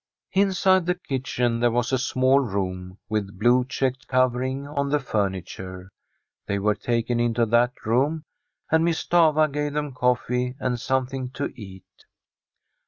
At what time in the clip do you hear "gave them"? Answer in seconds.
9.51-9.93